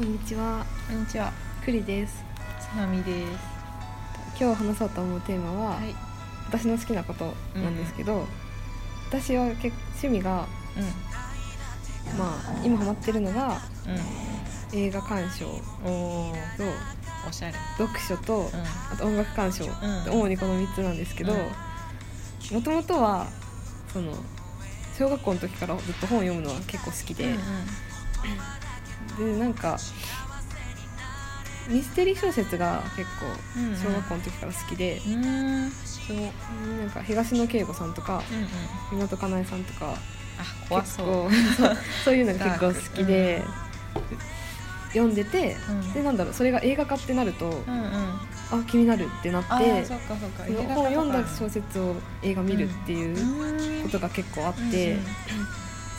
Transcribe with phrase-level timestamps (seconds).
[0.00, 1.30] こんにちは、こんにちは、
[1.62, 2.24] くりです。
[2.58, 3.38] つなみです。
[4.40, 5.94] 今日話そうと思うテーマは、はい。
[6.46, 8.26] 私の好きなことなんですけど、
[9.10, 10.46] 私は結趣味が
[12.14, 13.58] うまあ今ハマってるのがん、
[14.72, 15.92] 映画鑑賞うん。
[15.92, 16.38] おお、と
[17.28, 17.54] おしゃれ。
[17.76, 18.46] 読書と、うん。
[18.46, 19.68] あと音楽鑑賞、ん
[20.08, 21.40] 主にこの3つなんですけどうん
[22.54, 23.26] もともとは
[23.92, 24.14] その
[24.96, 27.34] 小学校の時からずっと本を読むのは結構好きで、
[29.18, 29.78] でなんか
[31.68, 35.24] ミステリー小説が結構うんうん小学校の時から好きで、うん。
[35.24, 35.70] うん。
[35.70, 36.16] そう。
[36.16, 38.22] うんなんか東野圭吾さんとか
[38.92, 38.98] うん。
[39.00, 39.94] 湊かなえさんとか
[40.38, 41.30] あ、怖そう。
[41.30, 43.42] 結構そういうのが結構好きで、
[44.88, 48.20] 読んでて、うんでなんだろうそれが映画化ってなると、うんうん。
[48.52, 50.00] あ気になるってなってその
[50.82, 55.04] を読んだ小説を映画見るっていううんことが結構あって、うんうん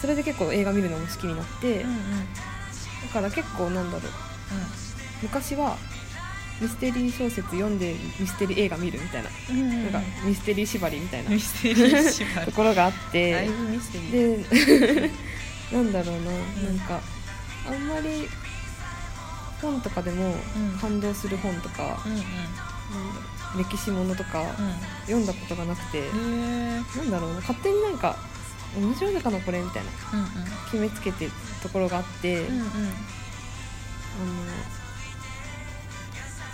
[0.01, 1.97] それで結構映画見るのも好きになって、うんうん。
[3.03, 4.01] だから結構なんだろう
[5.23, 5.77] 昔は
[6.61, 9.29] ミステリー小説読んでミステリー映画見るみたいな。
[9.29, 12.45] なんかミステリー縛りみたいなミステリー縛り。
[12.45, 13.31] ところがあって。
[13.31, 14.99] だいぶミステリー。
[15.01, 15.11] で
[15.73, 16.25] なんだろうな、ん
[16.77, 17.01] なんか
[17.67, 18.27] あんまり
[19.59, 22.17] 本とかでもうん感動する本とか、うんうん。
[22.17, 24.45] なんだろう歴史ものとか
[25.05, 26.09] 読んだことがなくて。
[26.11, 28.15] なんだろうな勝手になんか
[28.77, 29.89] 面白いのかなこれみたいな。
[29.89, 30.27] うん
[30.71, 32.55] 決めつけてるところがあって、うん。
[32.55, 32.63] うんうん。
[32.63, 32.69] あ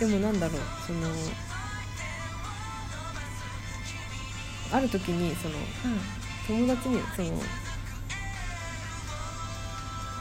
[0.00, 1.08] でもなんだろうその
[4.72, 5.54] ある時にその
[6.46, 7.40] 友達にその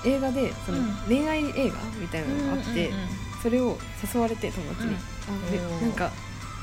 [0.06, 0.95] 映画でそのうん。
[1.08, 3.08] 恋愛映画みたいなのがあって、うんうんうん
[3.44, 3.78] それを
[4.14, 4.98] 誘われて友達に、うん。
[4.98, 5.00] あ
[5.52, 6.12] でなんか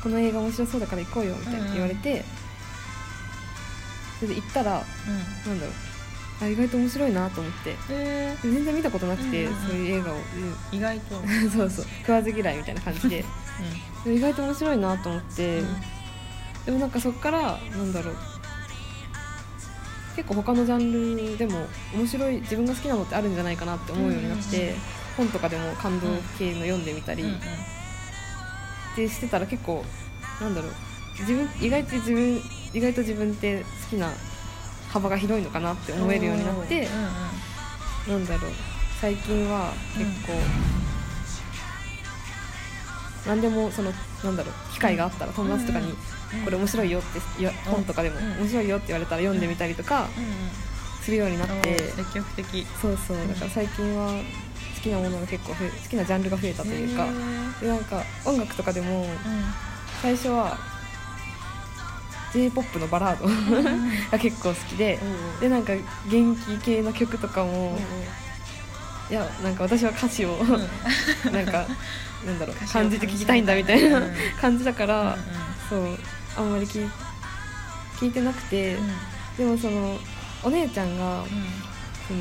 [0.02, 2.24] この映画面白そうだから行こうよみたいな言われて、
[4.20, 4.82] それで行ったら
[5.46, 5.52] うん。
[5.52, 5.74] なんだろう。
[6.42, 7.76] あ意外と面白いなと思って。
[7.90, 9.68] えで全然見たことなくて、うんうんうん。
[9.68, 10.16] そういう映画を、
[10.72, 11.18] 意外と。
[11.18, 11.86] う んそうそう。
[12.00, 13.24] 食わず嫌いみたいな感じで。
[14.04, 15.62] で意外と面白いなと思って、
[16.66, 18.16] でもなんかそっからなんだろう。
[20.16, 24.76] 結構他のジャンルでも面白い自分が好きなのってあるんじゃないかなって思うようになって、うんうんうん。
[25.16, 29.84] 本とかでも感動系の読んでみたり、うんうんってしてたら結構
[30.40, 30.72] なんだろう。
[31.20, 32.40] 自分意外と自分
[32.74, 34.10] 意外と自分って好きな
[34.90, 38.50] 幅が広いのかなって思えるようになって、うんうんなんだろう。
[39.00, 40.32] 最近は結構、
[43.26, 43.92] 何でもその
[44.22, 45.96] なんだろう機会があったら友達とかに、うん
[46.44, 47.20] これ面白いよって
[47.64, 48.40] 本とかでも、うん。
[48.40, 50.24] 面白いよって言われたら読んでみたりとかうん。
[50.24, 50.30] うん
[51.04, 52.66] するようになって、積極的。
[52.80, 53.16] そうそう。
[53.28, 57.06] だから最近は好きなものが結構好きなジャンルが増えたというか
[57.60, 59.06] でなんか音楽とかでもう
[60.02, 60.58] 最初は
[62.34, 64.10] j p o p のバラードんうん。
[64.10, 65.72] が結構好きでおーでなんか
[66.10, 67.78] 元気系の曲とかも
[69.10, 70.36] いやなんか私は歌詞を
[71.30, 71.66] なんか
[72.26, 75.16] なんだろう感じて聞きたいんだみたいなうん 感じだから、うんうん。
[75.68, 75.98] そう
[76.36, 76.90] あんまり聞い
[78.00, 78.90] 聞いてなくて、うん。
[79.38, 79.98] でもその
[80.42, 81.24] お姉ちゃんが
[82.08, 82.20] その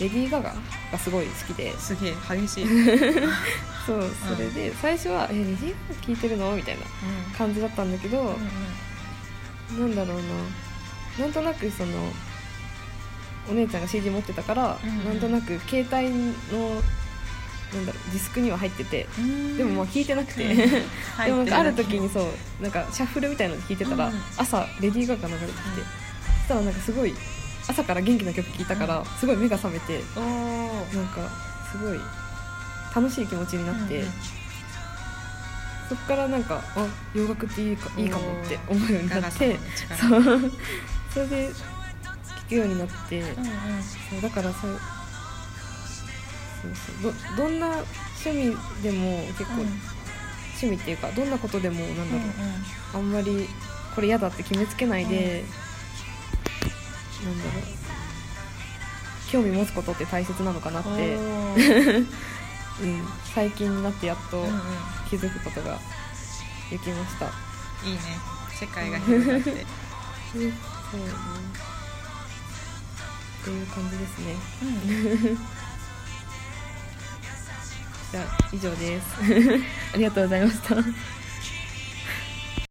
[0.00, 0.54] レディー・ガガ
[0.90, 1.72] がすごい好きで。
[1.78, 2.66] すげえ激しい。
[3.86, 6.82] そうそれで最初は「えレディー・ガガ聞いてるの?」みたいな
[7.36, 8.36] 感じだったんだけど、
[9.70, 10.22] なんだろうな。
[11.18, 11.92] なんとなくその
[13.50, 15.04] お姉ちゃんが CD 持ってたから、うんうん。
[15.04, 16.10] なんとなく携帯
[16.56, 16.82] の
[17.74, 19.56] なんだろうディスクには入ってて、うん。
[19.56, 20.56] でもまあ聞いてなくて、うん。
[21.24, 24.22] でもなんかある時にそうなんかシャッフルみたいなの聞いてたら、うん。
[24.36, 25.74] 朝レディー・ガガ流れてきて、うん。
[25.74, 25.82] そ
[26.44, 27.14] したらなんかすごい
[27.66, 29.04] 朝から元気な曲聴いたから、うん。
[29.18, 31.30] すごい目が覚めてなんか
[31.70, 32.00] すごい
[32.94, 34.04] 楽しい気持ちになって、
[35.92, 39.58] そっからなんかあ洋楽っていいかいいかもって思うようになって。
[40.00, 40.52] そう。
[41.12, 41.54] それで聴
[42.48, 43.34] くようになって、うんうん。
[43.82, 44.80] そうだからそう。
[46.62, 47.14] そうそう。
[47.36, 47.66] どどんな
[48.24, 49.80] 趣味でも結構、うん。
[50.62, 53.10] 趣味っていうかどんなことでもなんだろう、うんうん。
[53.10, 53.46] あんまり
[53.94, 55.44] これ嫌だって決めつけないで、
[57.22, 57.62] なんだろう。
[59.30, 62.06] 興味持つことって大切なのかなって、 うん、
[63.34, 64.60] 最近になってやっとうんうん
[65.12, 65.78] 気づくことが
[66.70, 67.26] できました、
[67.86, 68.00] いいね。
[68.58, 69.50] 世界が広がって。
[69.52, 69.66] ね
[70.32, 70.38] そ
[70.96, 71.06] うね。
[73.42, 74.34] っていう感じですね。
[74.62, 75.36] うん。
[78.10, 79.06] じゃあ以上です。
[79.92, 80.76] ありがとうございました